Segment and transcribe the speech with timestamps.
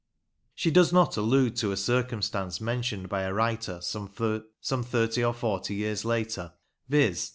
[0.55, 5.75] She does not allude to a circumstance mentioned by a writer some thirty or forty
[5.75, 6.53] years later,
[6.89, 7.29] viz.